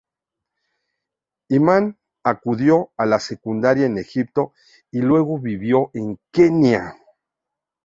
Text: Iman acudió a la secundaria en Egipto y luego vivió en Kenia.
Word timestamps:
Iman 1.51 1.99
acudió 2.23 2.89
a 2.97 3.05
la 3.05 3.19
secundaria 3.19 3.85
en 3.85 3.99
Egipto 3.99 4.51
y 4.89 4.99
luego 5.03 5.37
vivió 5.37 5.91
en 5.93 6.17
Kenia. 6.31 6.95